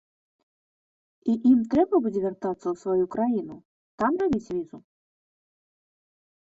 [1.33, 3.57] І ім трэба будзе вяртацца ў сваю краіну,
[4.01, 4.77] там рабіць візу?